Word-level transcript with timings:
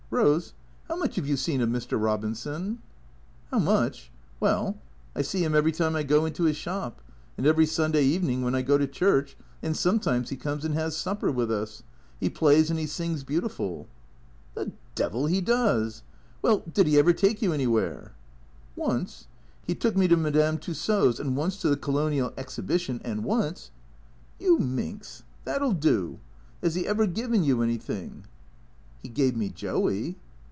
Eose, 0.11 0.51
how 0.89 0.97
much 0.97 1.15
have 1.15 1.25
you 1.25 1.37
seen 1.37 1.61
of 1.61 1.69
Mr. 1.69 1.93
Eobinson?"" 1.97 2.79
How 3.49 3.59
much? 3.59 4.11
Well— 4.41 4.77
I 5.15 5.21
see 5.21 5.41
him 5.41 5.55
every 5.55 5.71
time 5.71 5.95
I 5.95 6.03
go 6.03 6.25
into 6.25 6.43
his 6.43 6.57
shop. 6.57 7.01
And 7.37 7.47
every 7.47 7.65
Sunday 7.65 8.03
evening 8.03 8.41
when 8.41 8.53
I 8.53 8.61
go 8.61 8.77
to 8.77 8.87
church. 8.87 9.37
And 9.63 9.75
sometimes 9.75 10.29
he 10.29 10.35
comes 10.35 10.65
and 10.65 10.75
has 10.75 10.97
supper 10.97 11.31
with 11.31 11.49
us. 11.49 11.83
'E 12.19 12.27
plays 12.29 12.69
and 12.69 12.77
'e 12.77 12.87
sings 12.87 13.23
beautiful."" 13.23 13.87
The 14.53 14.73
devil 14.95 15.27
he 15.27 15.39
does! 15.39 16.03
Well, 16.41 16.63
did 16.73 16.87
he 16.87 16.99
ever 16.99 17.13
take 17.13 17.41
you 17.41 17.53
anywhere?"" 17.53 18.11
Once— 18.75 19.27
he 19.65 19.73
took 19.75 19.95
me 19.95 20.09
to 20.09 20.17
Madame 20.17 20.57
Tussaws; 20.57 21.21
and 21.21 21.37
once 21.37 21.55
to 21.61 21.69
the 21.69 21.77
Colonial 21.77 22.33
Exhibition; 22.37 22.99
and 23.05 23.23
once" 23.23 23.71
THE 24.39 24.47
CREATORS 24.47 24.57
53" 24.57 24.57
You 24.59 24.59
minx. 24.89 25.23
That 25.45 25.61
'11 25.61 25.79
do. 25.79 26.19
Has 26.61 26.75
he 26.75 26.85
ever 26.85 27.07
given 27.07 27.45
you 27.45 27.61
any 27.61 27.77
thing?"" 27.77 28.25
He 29.01 29.09
gave 29.09 29.35
me 29.35 29.49
Joey." 29.49 30.17